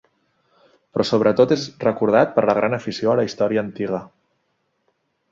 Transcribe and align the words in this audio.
Però 0.93 1.03
sobretot 1.09 1.51
és 1.55 1.65
recordat 1.83 2.33
per 2.37 2.43
la 2.49 2.55
gran 2.59 2.77
afició 2.77 3.11
a 3.11 3.15
la 3.19 3.25
història 3.27 3.63
antiga. 3.65 4.01